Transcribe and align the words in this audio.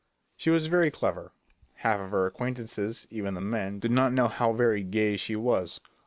She 0.35 0.49
was 0.49 0.65
very 0.65 0.89
clever; 0.89 1.31
half 1.75 1.99
of 1.99 2.09
her 2.09 2.25
acquaintances, 2.25 3.05
even 3.11 3.35
the 3.35 3.39
men, 3.39 3.77
did 3.77 3.91
not 3.91 4.11
know 4.13 4.29
how 4.29 4.51
very 4.51 4.81
"gay" 4.81 5.15
she 5.15 5.35
was. 5.35 5.79